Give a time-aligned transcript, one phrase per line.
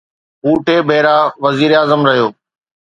[0.43, 1.13] هو ٽي ڀيرا
[1.43, 2.27] وزيراعظم رهيو.